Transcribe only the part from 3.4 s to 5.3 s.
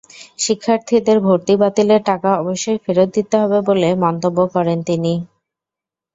হবে বলে মন্তব্য করেন তিনি।